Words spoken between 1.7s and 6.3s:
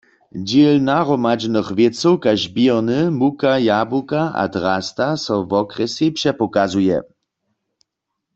wěcow kaž běrny, muka, jabłuka a drasta so wokrjesej